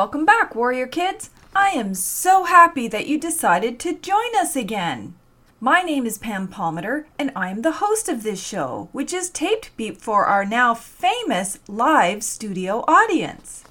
Welcome 0.00 0.24
back, 0.24 0.54
Warrior 0.54 0.86
Kids. 0.86 1.28
I 1.54 1.72
am 1.72 1.94
so 1.94 2.44
happy 2.44 2.88
that 2.88 3.06
you 3.06 3.18
decided 3.18 3.78
to 3.80 3.98
join 3.98 4.34
us 4.34 4.56
again. 4.56 5.14
My 5.60 5.82
name 5.82 6.06
is 6.06 6.16
Pam 6.16 6.48
Palmater, 6.48 7.04
and 7.18 7.30
I 7.36 7.50
am 7.50 7.60
the 7.60 7.72
host 7.82 8.08
of 8.08 8.22
this 8.22 8.42
show, 8.42 8.88
which 8.92 9.12
is 9.12 9.28
taped 9.28 9.72
for 9.98 10.24
our 10.24 10.46
now 10.46 10.72
famous 10.72 11.58
live 11.68 12.24
studio 12.24 12.82
audience. 12.88 13.64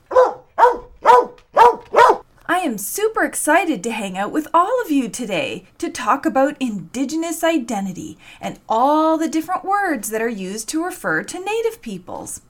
I 2.46 2.60
am 2.60 2.78
super 2.78 3.24
excited 3.24 3.84
to 3.84 3.92
hang 3.92 4.16
out 4.16 4.32
with 4.32 4.48
all 4.54 4.80
of 4.84 4.92
you 4.92 5.10
today 5.10 5.66
to 5.80 5.90
talk 5.90 6.28
about 6.28 6.62
Indigenous 6.62 7.44
identity 7.44 8.20
and 8.40 8.60
all 8.70 9.18
the 9.18 9.30
different 9.30 9.66
words 9.66 10.12
that 10.12 10.22
are 10.22 10.30
used 10.30 10.70
to 10.70 10.86
refer 10.86 11.24
to 11.24 11.44
Native 11.44 11.82
peoples. 11.82 12.42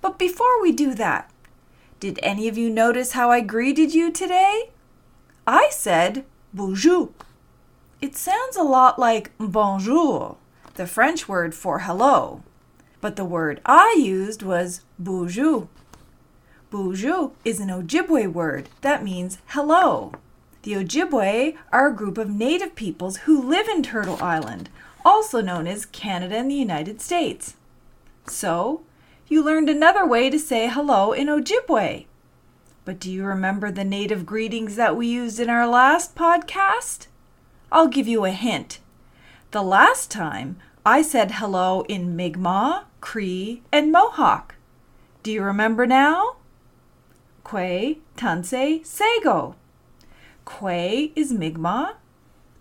But 0.00 0.16
before 0.16 0.62
we 0.62 0.70
do 0.70 0.94
that, 0.94 1.28
did 1.98 2.20
any 2.22 2.46
of 2.48 2.58
you 2.58 2.68
notice 2.68 3.12
how 3.12 3.30
I 3.30 3.40
greeted 3.40 3.94
you 3.94 4.12
today? 4.12 4.70
I 5.46 5.70
said 5.70 6.24
Boozhoo. 6.54 7.12
It 8.02 8.14
sounds 8.14 8.56
a 8.56 8.62
lot 8.62 8.98
like 8.98 9.30
bonjour, 9.38 10.36
the 10.74 10.86
French 10.86 11.28
word 11.28 11.54
for 11.54 11.80
hello, 11.80 12.42
but 13.00 13.16
the 13.16 13.24
word 13.24 13.60
I 13.64 13.96
used 13.98 14.42
was 14.42 14.82
Boozhoo. 15.02 15.68
Boozhoo 16.70 17.32
is 17.44 17.60
an 17.60 17.68
Ojibwe 17.68 18.30
word 18.30 18.68
that 18.82 19.02
means 19.02 19.38
hello. 19.48 20.12
The 20.62 20.74
Ojibwe 20.74 21.56
are 21.72 21.86
a 21.86 21.94
group 21.94 22.18
of 22.18 22.28
native 22.28 22.74
peoples 22.74 23.18
who 23.18 23.40
live 23.40 23.68
in 23.68 23.82
Turtle 23.82 24.18
Island, 24.20 24.68
also 25.04 25.40
known 25.40 25.66
as 25.66 25.86
Canada 25.86 26.36
and 26.36 26.50
the 26.50 26.56
United 26.56 27.00
States. 27.00 27.54
So, 28.26 28.82
you 29.28 29.42
learned 29.42 29.68
another 29.68 30.06
way 30.06 30.30
to 30.30 30.38
say 30.38 30.68
hello 30.68 31.12
in 31.12 31.26
Ojibwe. 31.26 32.06
But 32.84 33.00
do 33.00 33.10
you 33.10 33.24
remember 33.24 33.72
the 33.72 33.84
native 33.84 34.24
greetings 34.24 34.76
that 34.76 34.96
we 34.96 35.08
used 35.08 35.40
in 35.40 35.50
our 35.50 35.66
last 35.66 36.14
podcast? 36.14 37.08
I'll 37.72 37.88
give 37.88 38.06
you 38.06 38.24
a 38.24 38.30
hint. 38.30 38.78
The 39.50 39.62
last 39.62 40.10
time 40.10 40.58
I 40.84 41.02
said 41.02 41.32
hello 41.32 41.84
in 41.88 42.14
Mi'kmaq, 42.14 42.84
Cree, 43.00 43.62
and 43.72 43.90
Mohawk. 43.90 44.54
Do 45.24 45.32
you 45.32 45.42
remember 45.42 45.86
now? 45.86 46.36
Kwe, 47.44 47.98
Tanse, 48.16 48.86
Sago. 48.86 49.56
Kwe 50.46 51.10
is 51.16 51.32
Mi'kmaq, 51.32 51.94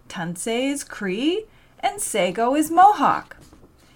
Tanse 0.10 0.48
is 0.48 0.84
Cree, 0.84 1.46
and 1.80 2.02
Sago 2.02 2.56
is 2.56 2.72
Mohawk. 2.72 3.38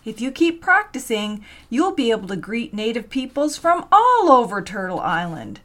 If 0.09 0.19
you 0.19 0.31
keep 0.31 0.59
practicing, 0.59 1.45
you'll 1.69 1.91
be 1.93 2.09
able 2.09 2.29
to 2.29 2.35
greet 2.35 2.73
native 2.73 3.11
peoples 3.11 3.57
from 3.57 3.85
all 3.91 4.31
over 4.31 4.59
Turtle 4.59 4.99
Island. 4.99 5.59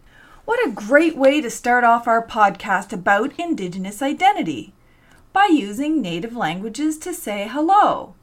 What 0.44 0.60
a 0.68 0.70
great 0.70 1.16
way 1.16 1.40
to 1.40 1.48
start 1.48 1.82
off 1.82 2.06
our 2.06 2.24
podcast 2.24 2.92
about 2.92 3.40
Indigenous 3.40 4.02
identity 4.02 4.74
by 5.32 5.46
using 5.46 6.02
native 6.02 6.36
languages 6.36 6.98
to 6.98 7.14
say 7.14 7.48
hello. 7.50 8.16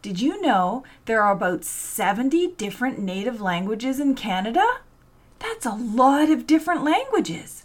Did 0.00 0.20
you 0.20 0.40
know 0.40 0.84
there 1.06 1.24
are 1.24 1.32
about 1.32 1.64
70 1.64 2.52
different 2.52 3.00
native 3.00 3.40
languages 3.40 3.98
in 3.98 4.14
Canada? 4.14 4.64
That's 5.40 5.66
a 5.66 5.74
lot 5.74 6.30
of 6.30 6.46
different 6.46 6.84
languages. 6.84 7.64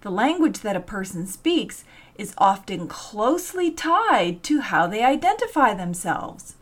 The 0.00 0.10
language 0.10 0.60
that 0.60 0.76
a 0.76 0.80
person 0.80 1.26
speaks 1.26 1.84
is 2.16 2.32
often 2.38 2.88
closely 2.88 3.70
tied 3.70 4.42
to 4.44 4.60
how 4.60 4.86
they 4.86 5.04
identify 5.04 5.74
themselves. 5.74 6.56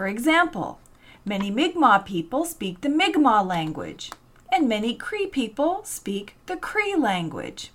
For 0.00 0.06
example, 0.06 0.80
many 1.26 1.50
Mi'kmaq 1.50 2.06
people 2.06 2.46
speak 2.46 2.80
the 2.80 2.88
Mi'kmaq 2.88 3.46
language, 3.46 4.10
and 4.50 4.66
many 4.66 4.94
Cree 4.94 5.26
people 5.26 5.82
speak 5.84 6.36
the 6.46 6.56
Cree 6.56 6.94
language. 6.96 7.70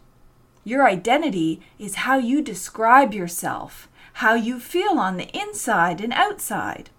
Your 0.64 0.88
identity 0.88 1.62
is 1.78 2.02
how 2.08 2.18
you 2.18 2.42
describe 2.42 3.14
yourself, 3.14 3.88
how 4.14 4.34
you 4.34 4.60
feel 4.60 4.98
on 4.98 5.18
the 5.18 5.30
inside 5.38 6.02
and 6.02 6.12
outside. 6.14 6.90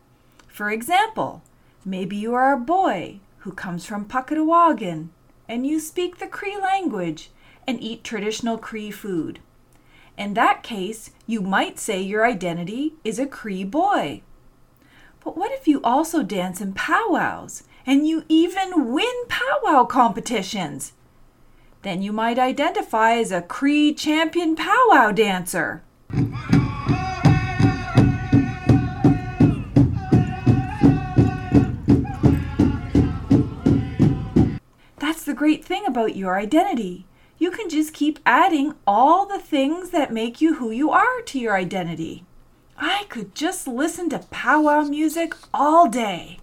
For 0.47 0.71
example, 0.71 1.43
maybe 1.85 2.15
you 2.15 2.33
are 2.33 2.53
a 2.53 2.57
boy 2.61 3.19
who 3.39 3.51
comes 3.51 3.85
from 3.85 4.05
Pukatawagan 4.05 5.09
and 5.49 5.67
you 5.67 5.81
speak 5.81 6.19
the 6.19 6.29
Cree 6.29 6.57
language 6.57 7.33
and 7.67 7.83
eat 7.83 8.05
traditional 8.05 8.59
Cree 8.59 8.93
food. 8.93 9.41
In 10.17 10.35
that 10.35 10.63
case, 10.63 11.11
you 11.27 11.41
might 11.41 11.81
say 11.81 12.01
your 12.01 12.25
identity 12.25 12.95
is 13.03 13.19
a 13.19 13.27
Cree 13.27 13.65
boy. 13.65 14.23
But 15.27 15.37
what 15.37 15.51
if 15.51 15.67
you 15.67 15.81
also 15.83 16.23
dance 16.23 16.61
in 16.61 16.73
powwows 16.73 17.65
and 17.85 18.07
you 18.07 18.25
even 18.29 18.93
win 18.93 19.13
powwow 19.29 19.83
competitions? 19.83 20.93
Then 21.83 22.01
you 22.01 22.13
might 22.13 22.39
identify 22.39 23.15
as 23.15 23.33
a 23.33 23.43
Cree 23.43 23.93
champion 23.93 24.55
powwow 24.55 25.11
dancer. 25.11 25.83
That's 35.01 35.25
the 35.25 35.35
great 35.35 35.65
thing 35.65 35.87
about 35.87 36.15
your 36.15 36.39
identity. 36.39 37.05
You 37.37 37.51
can 37.51 37.69
just 37.69 37.93
keep 37.93 38.21
adding 38.25 38.75
all 38.87 39.27
the 39.27 39.41
things 39.41 39.91
that 39.91 40.13
make 40.13 40.41
you 40.41 40.55
who 40.55 40.71
you 40.71 40.93
are 40.93 41.21
to 41.23 41.41
your 41.41 41.57
identity. 41.57 42.26
I 42.79 43.05
could 43.09 43.35
just 43.35 43.67
listen 43.67 44.11
to 44.11 44.19
powwow 44.31 44.83
music 44.83 45.35
all 45.55 45.89
day. 45.89 46.39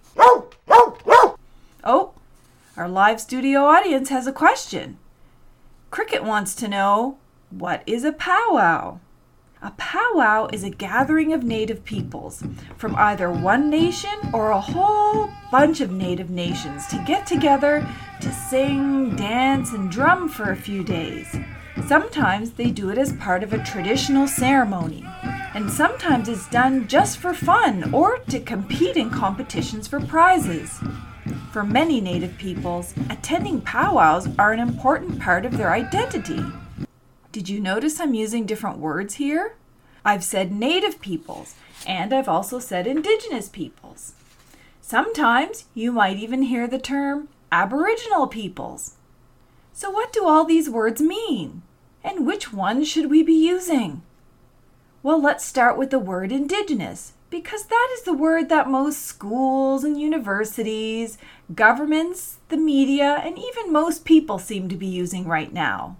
Oh, 1.84 2.12
our 2.76 2.88
live 2.88 3.20
studio 3.20 3.60
audience 3.64 4.08
has 4.08 4.26
a 4.26 4.32
question. 4.32 4.98
Cricket 5.90 6.24
wants 6.24 6.54
to 6.56 6.66
know 6.66 7.18
what 7.50 7.82
is 7.86 8.04
a 8.04 8.12
powwow? 8.12 8.98
A 9.62 9.70
powwow 9.72 10.48
is 10.52 10.64
a 10.64 10.70
gathering 10.70 11.32
of 11.32 11.44
native 11.44 11.84
peoples 11.84 12.42
from 12.76 12.96
either 12.96 13.30
one 13.30 13.70
nation 13.70 14.18
or 14.32 14.50
a 14.50 14.60
whole 14.60 15.30
bunch 15.50 15.80
of 15.80 15.90
native 15.92 16.30
nations 16.30 16.86
to 16.88 17.02
get 17.06 17.26
together 17.26 17.86
to 18.20 18.32
sing, 18.32 19.14
dance, 19.14 19.72
and 19.72 19.90
drum 19.90 20.28
for 20.28 20.50
a 20.50 20.56
few 20.56 20.82
days. 20.82 21.36
Sometimes 21.86 22.52
they 22.52 22.70
do 22.70 22.90
it 22.90 22.98
as 22.98 23.12
part 23.14 23.42
of 23.42 23.52
a 23.52 23.64
traditional 23.64 24.26
ceremony 24.26 25.06
and 25.54 25.70
sometimes 25.70 26.28
it's 26.28 26.50
done 26.50 26.88
just 26.88 27.18
for 27.18 27.32
fun 27.32 27.94
or 27.94 28.18
to 28.28 28.40
compete 28.40 28.96
in 28.96 29.08
competitions 29.08 29.86
for 29.86 30.00
prizes. 30.00 30.80
For 31.52 31.62
many 31.62 32.00
Native 32.00 32.36
peoples, 32.36 32.92
attending 33.08 33.60
powwows 33.60 34.28
are 34.36 34.52
an 34.52 34.58
important 34.58 35.20
part 35.20 35.46
of 35.46 35.56
their 35.56 35.72
identity. 35.72 36.44
Did 37.30 37.48
you 37.48 37.60
notice 37.60 38.00
I'm 38.00 38.14
using 38.14 38.46
different 38.46 38.78
words 38.78 39.14
here? 39.14 39.54
I've 40.04 40.24
said 40.24 40.52
Native 40.52 41.00
peoples, 41.00 41.54
and 41.86 42.12
I've 42.12 42.28
also 42.28 42.58
said 42.58 42.86
Indigenous 42.86 43.48
peoples. 43.48 44.14
Sometimes 44.80 45.66
you 45.72 45.92
might 45.92 46.18
even 46.18 46.42
hear 46.42 46.66
the 46.66 46.78
term 46.78 47.28
Aboriginal 47.50 48.26
peoples. 48.26 48.96
So, 49.72 49.90
what 49.90 50.12
do 50.12 50.26
all 50.26 50.44
these 50.44 50.68
words 50.68 51.00
mean? 51.00 51.62
And 52.02 52.26
which 52.26 52.52
ones 52.52 52.86
should 52.86 53.10
we 53.10 53.22
be 53.22 53.32
using? 53.32 54.02
Well, 55.04 55.20
let's 55.20 55.44
start 55.44 55.76
with 55.76 55.90
the 55.90 55.98
word 55.98 56.32
indigenous 56.32 57.12
because 57.28 57.66
that 57.66 57.90
is 57.92 58.04
the 58.04 58.14
word 58.14 58.48
that 58.48 58.70
most 58.70 59.02
schools 59.02 59.84
and 59.84 60.00
universities, 60.00 61.18
governments, 61.54 62.38
the 62.48 62.56
media, 62.56 63.20
and 63.22 63.38
even 63.38 63.70
most 63.70 64.06
people 64.06 64.38
seem 64.38 64.66
to 64.70 64.76
be 64.76 64.86
using 64.86 65.26
right 65.28 65.52
now. 65.52 65.98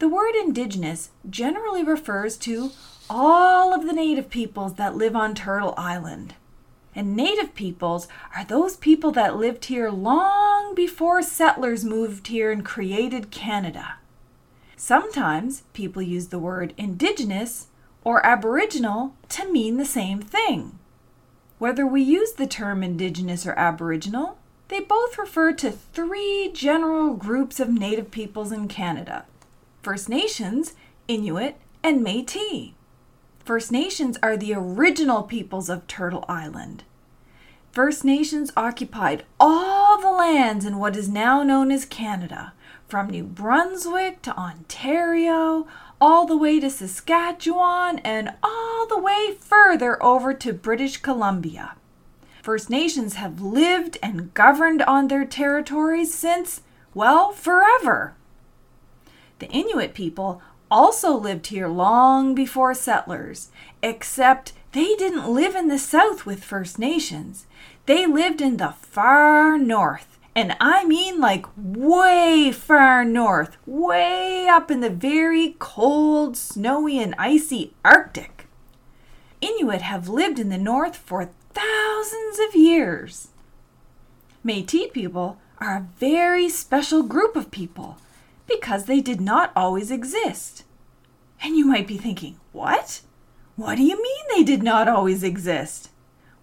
The 0.00 0.08
word 0.10 0.34
indigenous 0.34 1.12
generally 1.30 1.82
refers 1.82 2.36
to 2.38 2.72
all 3.08 3.72
of 3.72 3.86
the 3.86 3.94
native 3.94 4.28
peoples 4.28 4.74
that 4.74 4.96
live 4.96 5.16
on 5.16 5.34
Turtle 5.34 5.72
Island. 5.78 6.34
And 6.94 7.16
native 7.16 7.54
peoples 7.54 8.06
are 8.36 8.44
those 8.44 8.76
people 8.76 9.12
that 9.12 9.38
lived 9.38 9.64
here 9.64 9.88
long 9.88 10.74
before 10.74 11.22
settlers 11.22 11.86
moved 11.86 12.26
here 12.26 12.52
and 12.52 12.66
created 12.66 13.30
Canada. 13.30 13.94
Sometimes 14.76 15.62
people 15.72 16.02
use 16.02 16.26
the 16.26 16.38
word 16.38 16.74
indigenous 16.76 17.68
or 18.04 18.24
Aboriginal 18.24 19.14
to 19.30 19.50
mean 19.50 19.76
the 19.76 19.84
same 19.84 20.20
thing. 20.20 20.78
Whether 21.58 21.86
we 21.86 22.02
use 22.02 22.32
the 22.32 22.46
term 22.46 22.82
Indigenous 22.82 23.46
or 23.46 23.52
Aboriginal, 23.58 24.38
they 24.68 24.80
both 24.80 25.18
refer 25.18 25.52
to 25.54 25.70
three 25.70 26.50
general 26.54 27.14
groups 27.14 27.60
of 27.60 27.68
Native 27.68 28.10
peoples 28.10 28.52
in 28.52 28.68
Canada 28.68 29.24
First 29.82 30.08
Nations, 30.08 30.74
Inuit, 31.08 31.56
and 31.82 32.02
Metis. 32.02 32.70
First 33.44 33.72
Nations 33.72 34.18
are 34.22 34.36
the 34.36 34.54
original 34.54 35.22
peoples 35.22 35.68
of 35.68 35.86
Turtle 35.86 36.24
Island. 36.28 36.84
First 37.72 38.04
Nations 38.04 38.52
occupied 38.56 39.24
all 39.38 40.00
the 40.00 40.10
lands 40.10 40.64
in 40.64 40.78
what 40.78 40.96
is 40.96 41.08
now 41.08 41.42
known 41.42 41.70
as 41.70 41.84
Canada, 41.84 42.52
from 42.88 43.08
New 43.08 43.24
Brunswick 43.24 44.22
to 44.22 44.36
Ontario, 44.36 45.66
all 46.00 46.26
the 46.26 46.36
way 46.36 46.58
to 46.60 46.70
Saskatchewan, 46.70 47.98
and 48.00 48.32
all 48.42 48.86
the 48.86 48.98
way 48.98 49.36
further 49.38 50.02
over 50.02 50.32
to 50.34 50.52
British 50.52 50.96
Columbia. 50.96 51.74
First 52.42 52.70
Nations 52.70 53.14
have 53.14 53.42
lived 53.42 53.98
and 54.02 54.32
governed 54.32 54.82
on 54.82 55.08
their 55.08 55.26
territories 55.26 56.14
since, 56.14 56.62
well, 56.94 57.32
forever. 57.32 58.14
The 59.40 59.48
Inuit 59.48 59.92
people 59.92 60.40
also 60.70 61.12
lived 61.12 61.48
here 61.48 61.68
long 61.68 62.34
before 62.34 62.72
settlers, 62.74 63.50
except 63.82 64.52
they 64.72 64.94
didn't 64.94 65.28
live 65.28 65.54
in 65.54 65.68
the 65.68 65.78
south 65.78 66.24
with 66.24 66.44
First 66.44 66.78
Nations. 66.78 67.46
They 67.86 68.06
lived 68.06 68.40
in 68.40 68.56
the 68.56 68.74
far 68.80 69.58
north. 69.58 70.18
And 70.34 70.56
I 70.60 70.84
mean 70.84 71.20
like 71.20 71.46
way 71.56 72.52
far 72.52 73.04
north, 73.04 73.56
way 73.66 74.46
up 74.48 74.70
in 74.70 74.80
the 74.80 74.90
very 74.90 75.56
cold, 75.58 76.36
snowy, 76.36 76.98
and 76.98 77.14
icy 77.18 77.74
Arctic. 77.84 78.46
Inuit 79.40 79.82
have 79.82 80.08
lived 80.08 80.38
in 80.38 80.48
the 80.48 80.58
north 80.58 80.96
for 80.96 81.30
thousands 81.52 82.38
of 82.48 82.54
years. 82.54 83.28
Metis 84.44 84.90
people 84.92 85.38
are 85.58 85.76
a 85.76 85.88
very 85.98 86.48
special 86.48 87.02
group 87.02 87.36
of 87.36 87.50
people 87.50 87.98
because 88.46 88.84
they 88.84 89.00
did 89.00 89.20
not 89.20 89.52
always 89.56 89.90
exist. 89.90 90.64
And 91.42 91.56
you 91.56 91.66
might 91.66 91.86
be 91.86 91.98
thinking, 91.98 92.38
what? 92.52 93.00
What 93.56 93.76
do 93.76 93.82
you 93.82 94.00
mean 94.00 94.24
they 94.30 94.44
did 94.44 94.62
not 94.62 94.88
always 94.88 95.22
exist? 95.22 95.90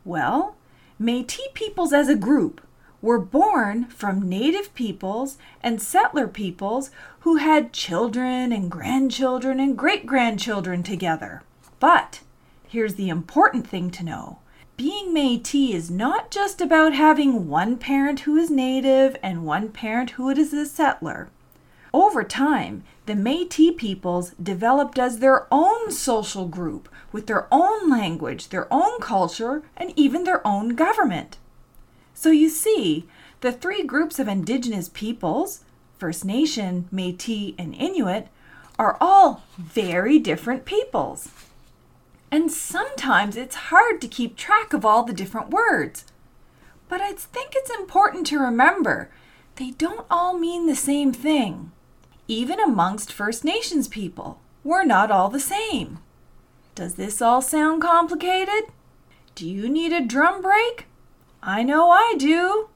Well, 0.04 0.56
Metis 1.00 1.48
peoples 1.54 1.94
as 1.94 2.10
a 2.10 2.16
group 2.16 2.62
were 3.02 3.20
born 3.20 3.86
from 3.86 4.28
native 4.28 4.74
peoples 4.74 5.38
and 5.62 5.82
settler 5.82 6.28
peoples 6.28 6.90
who 7.20 7.36
had 7.38 7.74
children 7.74 8.52
and 8.52 8.72
grandchildren 8.72 9.60
and 9.60 9.78
great 9.78 10.06
grandchildren 10.06 10.84
together. 10.84 11.44
But 11.80 12.22
here's 12.68 12.96
the 12.96 13.10
important 13.10 13.68
thing 13.68 13.92
to 13.92 14.04
know 14.04 14.40
being 14.78 15.12
Metis 15.12 15.74
is 15.74 15.92
not 15.92 16.30
just 16.30 16.62
about 16.62 16.94
having 16.94 17.48
one 17.48 17.78
parent 17.78 18.22
who 18.22 18.38
is 18.38 18.52
native 18.52 19.18
and 19.24 19.44
one 19.44 19.70
parent 19.70 20.12
who 20.12 20.30
is 20.30 20.54
a 20.54 20.66
settler. 20.68 21.30
Over 21.94 22.24
time, 22.24 22.84
the 23.08 23.16
Metis 23.16 23.74
peoples 23.76 24.32
developed 24.42 25.00
as 25.00 25.18
their 25.18 25.48
own 25.52 25.92
social 25.92 26.48
group 26.48 26.90
with 27.12 27.26
their 27.26 27.48
own 27.52 27.90
language, 27.90 28.50
their 28.50 28.72
own 28.72 29.00
culture, 29.00 29.64
and 29.76 29.94
even 29.96 30.26
their 30.26 30.46
own 30.46 30.76
government. 30.76 31.38
So 32.20 32.32
you 32.32 32.50
see, 32.50 33.06
the 33.42 33.52
three 33.52 33.84
groups 33.84 34.18
of 34.18 34.28
indigenous 34.28 34.90
peoples 34.90 35.64
First 36.00 36.26
Nation, 36.26 36.88
Metis, 36.92 37.54
and 37.60 37.76
Inuit 37.76 38.30
are 38.80 38.98
all 39.00 39.44
very 39.56 40.18
different 40.18 40.66
peoples. 40.66 41.30
And 42.32 42.52
sometimes 42.52 43.38
it's 43.38 43.70
hard 43.70 44.02
to 44.02 44.08
keep 44.08 44.36
track 44.36 44.74
of 44.74 44.84
all 44.84 45.04
the 45.04 45.14
different 45.14 45.52
words. 45.52 46.06
But 46.90 47.02
I 47.02 47.14
think 47.14 47.52
it's 47.54 47.70
important 47.70 48.26
to 48.28 48.40
remember 48.40 49.12
they 49.58 49.70
don't 49.70 50.08
all 50.10 50.36
mean 50.40 50.66
the 50.66 50.76
same 50.76 51.14
thing. 51.14 51.72
Even 52.28 52.60
amongst 52.60 53.14
First 53.14 53.46
Nations 53.46 53.88
people, 53.88 54.40
we're 54.64 54.86
not 54.86 55.12
all 55.12 55.30
the 55.30 55.40
same. 55.40 56.00
Does 56.74 56.96
this 56.96 57.22
all 57.22 57.44
sound 57.44 57.84
complicated? 57.84 58.72
Do 59.36 59.48
you 59.48 59.70
need 59.70 59.94
a 59.94 60.04
drum 60.04 60.42
break? 60.42 60.88
I 61.42 61.64
know 61.64 61.90
I 61.92 62.16
do. 62.18 62.70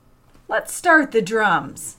Let's 0.47 0.73
start 0.73 1.11
the 1.11 1.21
drums. 1.21 1.97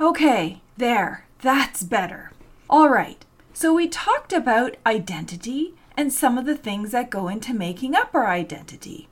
Okay, 0.00 0.60
there, 0.76 1.26
that's 1.40 1.82
better. 1.82 2.32
All 2.68 2.88
right, 2.88 3.24
so 3.52 3.72
we 3.72 3.88
talked 3.88 4.32
about 4.32 4.76
identity 4.84 5.74
and 5.96 6.12
some 6.12 6.38
of 6.38 6.46
the 6.46 6.56
things 6.56 6.92
that 6.92 7.10
go 7.10 7.28
into 7.28 7.54
making 7.54 7.94
up 7.94 8.14
our 8.14 8.26
identity. 8.26 9.08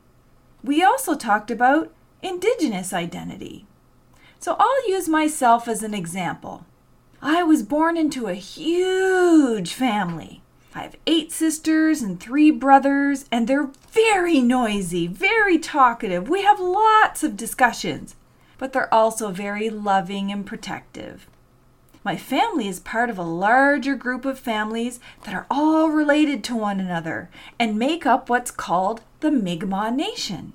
We 0.63 0.83
also 0.83 1.15
talked 1.15 1.51
about 1.51 1.93
Indigenous 2.23 2.93
identity. 2.93 3.67
So 4.39 4.57
I'll 4.59 4.89
use 4.89 5.09
myself 5.09 5.69
as 5.69 5.83
an 5.83 5.95
example. 5.95 6.67
I 7.23 7.43
was 7.43 7.63
born 7.63 7.97
into 7.97 8.27
a 8.27 8.35
huge 8.35 9.73
family. 9.73 10.43
I 10.75 10.83
have 10.83 10.97
eight 11.07 11.33
sisters 11.33 12.01
and 12.01 12.21
three 12.21 12.51
brothers, 12.51 13.25
and 13.33 13.49
they're 13.49 13.71
very 13.91 14.41
noisy, 14.41 15.07
very 15.07 15.59
talkative. 15.59 16.29
We 16.29 16.43
have 16.43 16.61
lots 16.61 17.23
of 17.23 17.37
discussions 17.37 18.15
but 18.61 18.75
they're 18.75 18.93
also 18.93 19.31
very 19.31 19.71
loving 19.71 20.31
and 20.31 20.45
protective. 20.45 21.27
My 22.03 22.17
family 22.17 22.67
is 22.67 22.81
part 22.81 23.11
of 23.11 23.19
a 23.19 23.23
larger 23.23 23.95
group 23.95 24.25
of 24.25 24.39
families 24.39 25.01
that 25.25 25.35
are 25.35 25.47
all 25.51 25.91
related 25.91 26.43
to 26.45 26.57
one 26.57 26.81
another 26.81 27.29
and 27.59 27.79
make 27.79 28.07
up 28.07 28.31
what's 28.31 28.51
called 28.51 29.03
the 29.21 29.31
Mi'kmaq 29.31 29.95
Nation. 29.95 30.55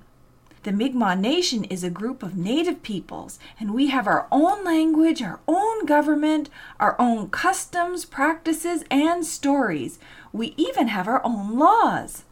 The 0.63 0.71
Mi'kmaq 0.71 1.19
Nation 1.19 1.63
is 1.65 1.83
a 1.83 1.91
group 1.91 2.23
of 2.23 2.35
native 2.35 2.81
peoples, 2.81 3.37
and 3.59 3.75
we 3.75 3.87
have 3.87 4.07
our 4.07 4.27
own 4.31 4.63
language, 4.63 5.21
our 5.21 5.39
own 5.47 5.85
government, 5.85 6.49
our 6.79 6.99
own 6.99 7.29
customs, 7.29 8.05
practices, 8.05 8.83
and 8.89 9.23
stories. 9.23 9.99
We 10.33 10.55
even 10.57 10.87
have 10.87 11.07
our 11.07 11.23
own 11.23 11.59
laws. 11.59 12.23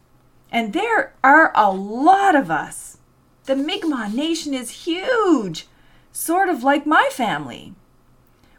And 0.51 0.73
there 0.73 1.13
are 1.23 1.51
a 1.53 1.71
lot 1.71 2.35
of 2.35 2.49
us. 2.49 2.97
The 3.43 3.55
Mi'kmaq 3.55 4.11
Nation 4.11 4.55
is 4.55 4.85
huge, 4.85 5.67
sort 6.11 6.49
of 6.49 6.63
like 6.63 6.87
my 6.87 7.09
family. 7.11 7.75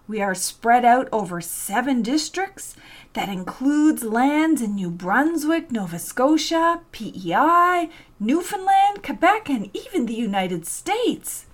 We 0.06 0.21
are 0.21 0.35
spread 0.35 0.85
out 0.85 1.09
over 1.12 1.41
seven 1.41 2.03
districts 2.03 2.77
that 3.15 3.31
includes 3.31 4.05
lands 4.05 4.61
in 4.61 4.75
New 4.75 4.91
Brunswick, 4.91 5.73
Nova 5.73 5.99
Scotia, 5.99 6.81
PEI, 6.93 7.89
Newfoundland, 8.21 9.03
Quebec, 9.03 9.49
and 9.49 9.71
even 9.75 10.05
the 10.05 10.15
United 10.15 10.67
States. 10.67 11.47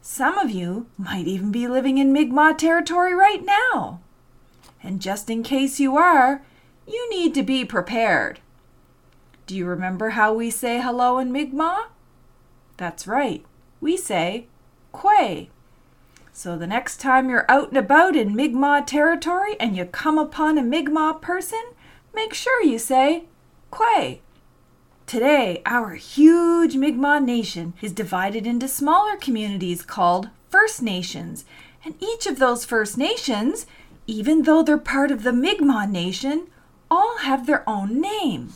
Some 0.00 0.38
of 0.38 0.50
you 0.50 0.86
might 0.98 1.28
even 1.28 1.52
be 1.52 1.68
living 1.68 1.98
in 1.98 2.12
Mi'kmaq 2.12 2.58
territory 2.58 3.14
right 3.14 3.44
now. 3.44 4.00
And 4.82 5.00
just 5.00 5.30
in 5.30 5.42
case 5.42 5.78
you 5.78 5.96
are, 5.96 6.42
you 6.86 7.08
need 7.10 7.32
to 7.34 7.42
be 7.42 7.64
prepared. 7.64 8.40
Do 9.46 9.56
you 9.56 9.66
remember 9.66 10.10
how 10.10 10.32
we 10.32 10.50
say 10.50 10.80
hello 10.80 11.18
in 11.18 11.30
Mi'kmaq? 11.30 11.90
That's 12.76 13.06
right. 13.06 13.44
We 13.80 13.96
say 13.96 14.46
Kwe. 14.92 15.48
So 16.38 16.54
the 16.54 16.66
next 16.66 16.98
time 16.98 17.30
you're 17.30 17.50
out 17.50 17.68
and 17.68 17.78
about 17.78 18.14
in 18.14 18.36
Mi'kmaq 18.36 18.86
territory 18.86 19.56
and 19.58 19.74
you 19.74 19.86
come 19.86 20.18
upon 20.18 20.58
a 20.58 20.62
Mi'kmaq 20.62 21.22
person, 21.22 21.62
make 22.14 22.34
sure 22.34 22.62
you 22.62 22.78
say 22.78 23.24
Kwe. 23.72 24.18
Today, 25.06 25.62
our 25.64 25.94
huge 25.94 26.76
Mi'kmaq 26.76 27.24
nation 27.24 27.72
is 27.80 27.90
divided 27.90 28.46
into 28.46 28.68
smaller 28.68 29.16
communities 29.16 29.80
called 29.80 30.28
First 30.50 30.82
Nations, 30.82 31.46
and 31.82 31.94
each 32.02 32.26
of 32.26 32.38
those 32.38 32.66
First 32.66 32.98
Nations, 32.98 33.64
even 34.06 34.42
though 34.42 34.62
they're 34.62 34.76
part 34.76 35.10
of 35.10 35.22
the 35.22 35.32
Mi'kmaq 35.32 35.88
nation, 35.88 36.48
all 36.90 37.20
have 37.20 37.46
their 37.46 37.66
own 37.66 37.98
name. 37.98 38.52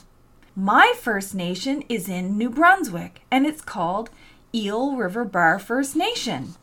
My 0.54 0.92
First 0.98 1.34
Nation 1.34 1.82
is 1.88 2.10
in 2.10 2.36
New 2.36 2.50
Brunswick, 2.50 3.22
and 3.30 3.46
it's 3.46 3.62
called 3.62 4.10
Eel 4.54 4.96
River 4.96 5.24
Bar 5.24 5.58
First 5.58 5.96
Nation. 5.96 6.56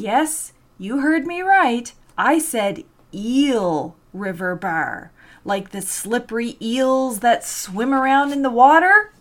Yes, 0.00 0.52
you 0.78 1.00
heard 1.00 1.26
me 1.26 1.40
right. 1.42 1.92
I 2.16 2.38
said 2.38 2.84
Eel 3.12 3.96
River 4.12 4.54
Bar, 4.54 5.10
like 5.44 5.70
the 5.70 5.82
slippery 5.82 6.56
eels 6.62 7.18
that 7.18 7.44
swim 7.44 7.92
around 7.92 8.32
in 8.32 8.42
the 8.42 8.48
water. 8.48 9.12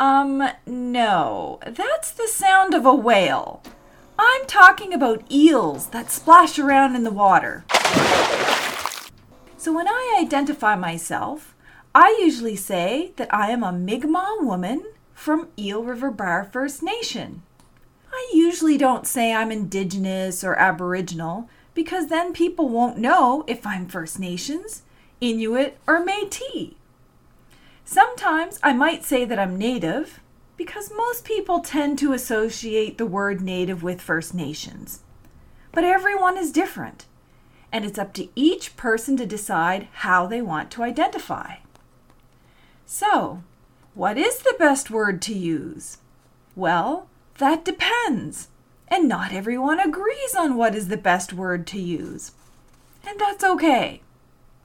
Um, 0.00 0.42
no, 0.66 1.60
that's 1.64 2.10
the 2.10 2.26
sound 2.26 2.74
of 2.74 2.84
a 2.84 2.92
whale. 2.92 3.62
I'm 4.18 4.46
talking 4.46 4.92
about 4.92 5.30
eels 5.30 5.90
that 5.90 6.10
splash 6.10 6.58
around 6.58 6.96
in 6.96 7.04
the 7.04 7.12
water. 7.12 7.64
So 9.56 9.72
when 9.72 9.86
I 9.86 10.18
identify 10.20 10.74
myself, 10.74 11.53
I 11.96 12.18
usually 12.20 12.56
say 12.56 13.12
that 13.14 13.32
I 13.32 13.52
am 13.52 13.62
a 13.62 13.70
Mi'kmaq 13.70 14.42
woman 14.42 14.84
from 15.12 15.50
Eel 15.56 15.84
River 15.84 16.10
Bar 16.10 16.42
First 16.42 16.82
Nation. 16.82 17.42
I 18.12 18.32
usually 18.34 18.76
don't 18.76 19.06
say 19.06 19.32
I'm 19.32 19.52
Indigenous 19.52 20.42
or 20.42 20.58
Aboriginal 20.58 21.48
because 21.72 22.08
then 22.08 22.32
people 22.32 22.68
won't 22.68 22.98
know 22.98 23.44
if 23.46 23.64
I'm 23.64 23.86
First 23.86 24.18
Nations, 24.18 24.82
Inuit, 25.20 25.78
or 25.86 26.04
Metis. 26.04 26.74
Sometimes 27.84 28.58
I 28.60 28.72
might 28.72 29.04
say 29.04 29.24
that 29.24 29.38
I'm 29.38 29.56
Native 29.56 30.18
because 30.56 30.90
most 30.96 31.24
people 31.24 31.60
tend 31.60 31.96
to 32.00 32.12
associate 32.12 32.98
the 32.98 33.06
word 33.06 33.40
Native 33.40 33.84
with 33.84 34.00
First 34.00 34.34
Nations. 34.34 35.02
But 35.70 35.84
everyone 35.84 36.38
is 36.38 36.50
different 36.50 37.06
and 37.70 37.84
it's 37.84 38.00
up 38.00 38.12
to 38.14 38.28
each 38.34 38.76
person 38.76 39.16
to 39.18 39.26
decide 39.26 39.86
how 39.92 40.26
they 40.26 40.42
want 40.42 40.72
to 40.72 40.82
identify. 40.82 41.58
So, 42.86 43.42
what 43.94 44.18
is 44.18 44.38
the 44.38 44.56
best 44.58 44.90
word 44.90 45.22
to 45.22 45.34
use? 45.34 45.98
Well, 46.56 47.08
that 47.38 47.64
depends. 47.64 48.48
And 48.88 49.08
not 49.08 49.32
everyone 49.32 49.80
agrees 49.80 50.34
on 50.36 50.56
what 50.56 50.74
is 50.74 50.88
the 50.88 50.96
best 50.96 51.32
word 51.32 51.66
to 51.68 51.80
use. 51.80 52.32
And 53.06 53.18
that's 53.18 53.44
okay. 53.44 54.02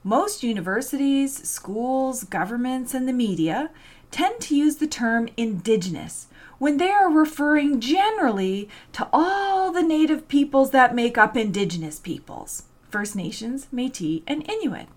Most 0.04 0.42
universities, 0.42 1.48
schools, 1.48 2.24
governments, 2.24 2.94
and 2.94 3.08
the 3.08 3.12
media 3.12 3.70
tend 4.10 4.40
to 4.40 4.56
use 4.56 4.76
the 4.76 4.86
term 4.86 5.28
Indigenous 5.36 6.28
when 6.58 6.76
they 6.76 6.90
are 6.90 7.10
referring 7.10 7.80
generally 7.80 8.68
to 8.92 9.08
all 9.12 9.72
the 9.72 9.82
native 9.82 10.28
peoples 10.28 10.70
that 10.70 10.94
make 10.94 11.16
up 11.16 11.36
Indigenous 11.36 11.98
peoples 11.98 12.64
First 12.90 13.14
Nations, 13.14 13.68
Metis, 13.70 14.22
and 14.26 14.48
Inuit. 14.50 14.88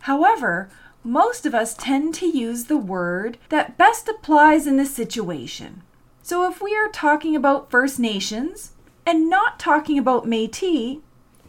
However, 0.00 0.68
most 1.04 1.44
of 1.44 1.54
us 1.54 1.74
tend 1.74 2.14
to 2.14 2.26
use 2.26 2.64
the 2.64 2.78
word 2.78 3.36
that 3.50 3.76
best 3.76 4.08
applies 4.08 4.66
in 4.66 4.78
the 4.78 4.86
situation. 4.86 5.82
So 6.22 6.50
if 6.50 6.62
we 6.62 6.74
are 6.74 6.88
talking 6.88 7.36
about 7.36 7.70
First 7.70 8.00
Nations 8.00 8.72
and 9.04 9.28
not 9.28 9.60
talking 9.60 9.98
about 9.98 10.26
Metis, 10.26 10.96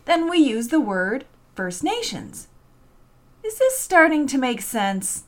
then 0.04 0.30
we 0.30 0.40
use 0.40 0.68
the 0.68 0.82
word 0.82 1.26
First 1.56 1.84
Nations. 1.84 2.50
Is 3.46 3.58
this 3.58 3.80
starting 3.80 4.28
to 4.28 4.38
make 4.38 4.62
sense? 4.62 5.24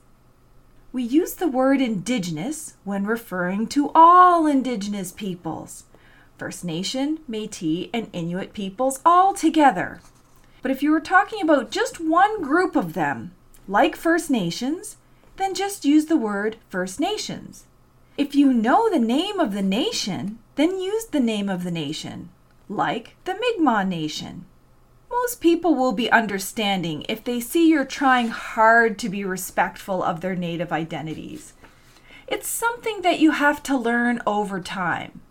We 0.92 1.04
use 1.04 1.36
the 1.36 1.48
word 1.48 1.80
Indigenous 1.80 2.76
when 2.84 3.06
referring 3.06 3.68
to 3.68 3.92
all 3.96 4.46
Indigenous 4.46 5.14
peoples 5.14 5.86
First 6.38 6.66
Nation, 6.66 7.20
Metis, 7.28 7.88
and 7.94 8.10
Inuit 8.12 8.54
peoples 8.54 9.00
all 9.06 9.34
together. 9.34 10.02
But 10.62 10.72
if 10.72 10.84
you 10.84 10.92
were 10.92 11.00
talking 11.00 11.42
about 11.42 11.72
just 11.72 12.00
one 12.00 12.42
group 12.42 12.76
of 12.76 12.94
them, 12.94 13.32
like 13.68 13.96
First 13.96 14.30
Nations, 14.30 14.98
then 15.36 15.54
just 15.54 15.86
use 15.86 16.06
the 16.06 16.18
word 16.18 16.58
First 16.70 17.00
Nations. 17.00 17.66
If 18.18 18.34
you 18.34 18.54
know 18.54 18.90
the 18.90 19.00
name 19.00 19.40
of 19.40 19.54
the 19.54 19.62
nation, 19.62 20.40
then 20.56 20.80
use 20.80 21.06
the 21.06 21.20
name 21.20 21.50
of 21.50 21.64
the 21.64 21.72
nation, 21.72 22.30
like 22.68 23.16
the 23.26 23.34
Mi'kmaq 23.36 23.88
Nation. 23.88 24.46
Most 25.10 25.42
people 25.42 25.76
will 25.76 25.92
be 25.92 26.12
understanding 26.12 27.06
if 27.08 27.24
they 27.24 27.40
see 27.40 27.70
you're 27.70 27.86
trying 27.86 28.30
hard 28.30 28.98
to 29.00 29.10
be 29.10 29.24
respectful 29.24 30.02
of 30.02 30.22
their 30.22 30.36
native 30.36 30.72
identities. 30.72 31.54
It's 32.28 32.48
something 32.48 33.02
that 33.02 33.20
you 33.20 33.32
have 33.32 33.62
to 33.64 33.78
learn 33.78 34.22
over 34.26 34.60
time. 34.60 35.22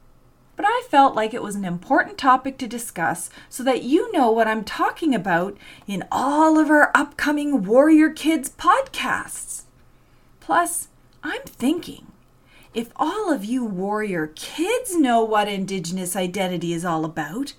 But 0.56 0.64
I 0.66 0.82
felt 0.88 1.14
like 1.14 1.34
it 1.34 1.42
was 1.42 1.54
an 1.54 1.64
important 1.64 2.16
topic 2.16 2.56
to 2.58 2.66
discuss 2.66 3.28
so 3.48 3.62
that 3.62 3.82
you 3.82 4.10
know 4.12 4.30
what 4.30 4.48
I'm 4.48 4.64
talking 4.64 5.14
about 5.14 5.56
in 5.86 6.04
all 6.10 6.58
of 6.58 6.70
our 6.70 6.90
upcoming 6.94 7.62
Warrior 7.64 8.10
Kids 8.10 8.48
podcasts. 8.48 9.64
Plus, 10.40 10.88
I'm 11.22 11.42
thinking 11.42 12.06
if 12.76 12.90
all 12.96 13.32
of 13.32 13.42
you 13.42 13.64
warrior 13.64 14.26
kids 14.34 14.94
know 14.94 15.24
what 15.24 15.48
Indigenous 15.48 16.14
identity 16.14 16.74
is 16.74 16.84
all 16.84 17.06
about, 17.06 17.54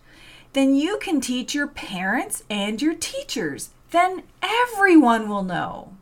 then 0.54 0.76
you 0.76 1.00
can 1.00 1.20
teach 1.20 1.56
your 1.56 1.66
parents 1.66 2.44
and 2.52 2.80
your 2.82 2.94
teachers. 2.94 3.72
Then 3.90 4.22
everyone 4.44 5.28
will 5.28 5.44
know. 5.44 5.94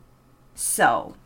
So, 0.54 1.16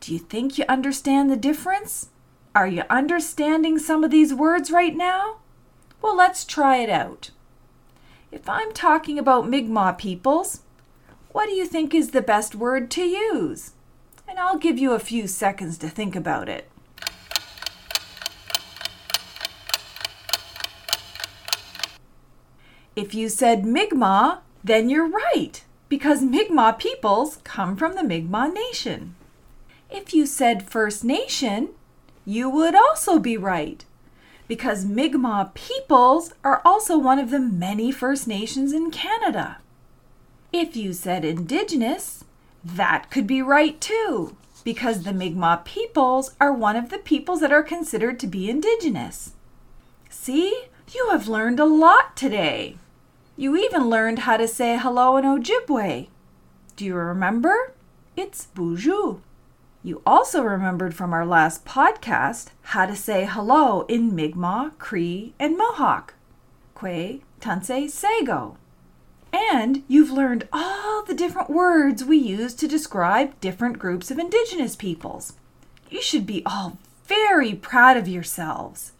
do 0.00 0.14
you 0.14 0.18
think 0.18 0.56
you 0.56 0.64
understand 0.66 1.30
the 1.30 1.36
difference? 1.36 2.08
Are 2.56 2.66
you 2.66 2.84
understanding 2.88 3.78
some 3.78 4.02
of 4.02 4.10
these 4.10 4.32
words 4.32 4.70
right 4.70 4.96
now? 4.96 5.40
Well, 6.00 6.16
let's 6.16 6.42
try 6.42 6.78
it 6.78 6.88
out. 6.88 7.28
If 8.32 8.48
I'm 8.48 8.72
talking 8.72 9.18
about 9.18 9.46
Mi'kmaq 9.46 9.98
peoples, 9.98 10.62
what 11.32 11.44
do 11.44 11.52
you 11.52 11.66
think 11.66 11.92
is 11.92 12.12
the 12.12 12.22
best 12.22 12.54
word 12.54 12.90
to 12.92 13.02
use? 13.02 13.72
And 14.26 14.38
I'll 14.38 14.56
give 14.56 14.78
you 14.78 14.92
a 14.92 14.98
few 14.98 15.26
seconds 15.26 15.76
to 15.76 15.90
think 15.90 16.16
about 16.16 16.48
it. 16.48 16.70
If 22.96 23.14
you 23.14 23.28
said 23.28 23.66
Mi'kmaq, 23.66 24.38
then 24.64 24.88
you're 24.88 25.10
right, 25.10 25.62
because 25.90 26.22
Mi'kmaq 26.22 26.78
peoples 26.78 27.36
come 27.44 27.76
from 27.76 27.96
the 27.96 28.02
Mi'kmaq 28.02 28.54
Nation. 28.54 29.14
If 29.90 30.14
you 30.14 30.24
said 30.24 30.62
First 30.62 31.04
Nation, 31.04 31.74
you 32.26 32.50
would 32.50 32.74
also 32.74 33.18
be 33.18 33.38
right, 33.38 33.84
because 34.48 34.84
Mi'kmaq 34.84 35.54
peoples 35.54 36.34
are 36.44 36.60
also 36.64 36.98
one 36.98 37.18
of 37.18 37.30
the 37.30 37.38
many 37.38 37.90
First 37.90 38.28
Nations 38.28 38.72
in 38.72 38.90
Canada. 38.90 39.58
If 40.52 40.76
you 40.76 40.92
said 40.92 41.24
Indigenous, 41.24 42.24
that 42.64 43.10
could 43.10 43.26
be 43.26 43.40
right 43.40 43.80
too, 43.80 44.36
because 44.64 45.04
the 45.04 45.12
Mi'kmaq 45.12 45.64
peoples 45.64 46.34
are 46.40 46.52
one 46.52 46.76
of 46.76 46.90
the 46.90 46.98
peoples 46.98 47.40
that 47.40 47.52
are 47.52 47.62
considered 47.62 48.18
to 48.20 48.26
be 48.26 48.50
Indigenous. 48.50 49.32
See, 50.10 50.64
you 50.92 51.08
have 51.10 51.28
learned 51.28 51.60
a 51.60 51.64
lot 51.64 52.16
today. 52.16 52.76
You 53.36 53.56
even 53.56 53.88
learned 53.88 54.20
how 54.20 54.36
to 54.36 54.48
say 54.48 54.78
hello 54.78 55.16
in 55.16 55.24
Ojibwe. 55.24 56.08
Do 56.74 56.84
you 56.84 56.94
remember? 56.94 57.74
It's 58.16 58.48
Boozhoo. 58.54 59.20
You 59.86 60.02
also 60.04 60.42
remembered 60.42 60.96
from 60.96 61.12
our 61.12 61.24
last 61.24 61.64
podcast 61.64 62.48
how 62.74 62.86
to 62.86 62.96
say 62.96 63.24
hello 63.24 63.82
in 63.82 64.16
Mi'kmaq, 64.16 64.78
Cree, 64.78 65.32
and 65.38 65.56
Mohawk. 65.56 66.14
Kwe, 66.74 67.20
Tanse, 67.40 67.88
Sago. 67.92 68.56
And 69.32 69.84
you've 69.86 70.10
learned 70.10 70.48
all 70.52 71.04
the 71.04 71.14
different 71.14 71.50
words 71.50 72.04
we 72.04 72.16
use 72.16 72.52
to 72.54 72.66
describe 72.66 73.38
different 73.40 73.78
groups 73.78 74.10
of 74.10 74.18
Indigenous 74.18 74.74
peoples. 74.74 75.34
You 75.88 76.02
should 76.02 76.26
be 76.26 76.42
all 76.44 76.78
very 77.04 77.54
proud 77.54 77.96
of 77.96 78.08
yourselves. 78.08 78.90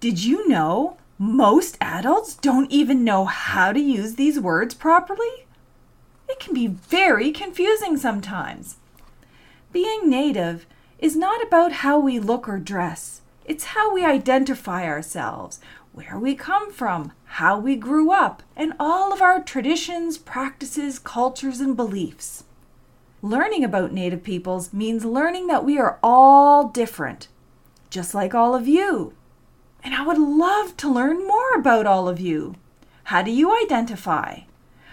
Did 0.00 0.24
you 0.24 0.48
know 0.48 0.96
most 1.18 1.76
adults 1.78 2.36
don't 2.36 2.72
even 2.72 3.04
know 3.04 3.26
how 3.26 3.70
to 3.70 3.80
use 3.80 4.14
these 4.14 4.40
words 4.40 4.72
properly. 4.72 5.44
It 6.26 6.40
can 6.40 6.54
be 6.54 6.68
very 6.68 7.32
confusing 7.32 7.98
sometimes. 7.98 8.78
Being 9.76 10.08
native 10.08 10.64
is 10.98 11.16
not 11.16 11.46
about 11.46 11.84
how 11.84 11.98
we 11.98 12.18
look 12.18 12.48
or 12.48 12.58
dress, 12.58 13.20
it's 13.44 13.74
how 13.76 13.92
we 13.92 14.06
identify 14.06 14.86
ourselves, 14.86 15.60
where 15.92 16.18
we 16.18 16.34
come 16.34 16.72
from, 16.72 17.12
how 17.24 17.58
we 17.58 17.76
grew 17.76 18.10
up, 18.10 18.42
and 18.56 18.72
all 18.80 19.12
of 19.12 19.20
our 19.20 19.42
traditions, 19.42 20.16
practices, 20.16 20.98
cultures, 20.98 21.60
and 21.60 21.76
beliefs. 21.76 22.44
Learning 23.20 23.62
about 23.62 23.92
Native 23.92 24.22
peoples 24.22 24.72
means 24.72 25.04
learning 25.04 25.46
that 25.48 25.62
we 25.62 25.78
are 25.78 25.98
all 26.02 26.68
different, 26.68 27.28
just 27.90 28.14
like 28.14 28.34
all 28.34 28.54
of 28.54 28.66
you 28.66 29.12
and 29.84 29.94
I 29.94 30.06
would 30.06 30.16
love 30.18 30.74
to 30.78 30.90
learn 30.90 31.28
more 31.28 31.52
about 31.54 31.86
all 31.86 32.08
of 32.08 32.18
you. 32.18 32.54
How 33.04 33.20
do 33.20 33.30
you 33.30 33.54
identify? 33.62 34.40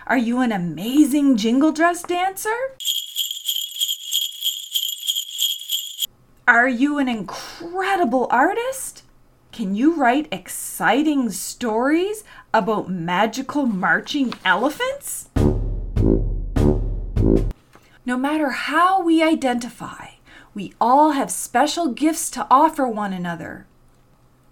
Are 0.05 0.17
you 0.17 0.41
an 0.41 0.51
amazing 0.51 1.37
jingle 1.37 1.71
dress 1.71 2.03
dancer? 2.03 2.75
Are 6.45 6.67
you 6.67 6.97
an 6.97 7.07
incredible 7.07 8.27
artist? 8.29 9.03
Can 9.53 9.75
you 9.75 9.95
write 9.95 10.27
exciting 10.29 11.29
stories 11.29 12.25
about 12.53 12.89
magical 12.89 13.65
marching 13.65 14.33
elephants? 14.43 15.29
No 18.05 18.17
matter 18.17 18.49
how 18.49 19.01
we 19.01 19.23
identify, 19.23 20.15
we 20.53 20.73
all 20.81 21.11
have 21.11 21.31
special 21.31 21.93
gifts 21.93 22.29
to 22.31 22.45
offer 22.51 22.89
one 22.89 23.13
another. 23.13 23.65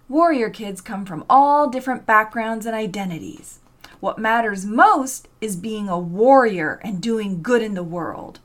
Warrior 0.08 0.48
kids 0.48 0.80
come 0.80 1.04
from 1.04 1.26
all 1.28 1.68
different 1.68 2.06
backgrounds 2.06 2.64
and 2.64 2.74
identities. 2.74 3.60
What 4.00 4.18
matters 4.18 4.64
most 4.64 5.28
is 5.42 5.56
being 5.56 5.90
a 5.90 5.98
warrior 5.98 6.80
and 6.82 7.02
doing 7.02 7.42
good 7.42 7.60
in 7.60 7.74
the 7.74 7.82
world. 7.82 8.40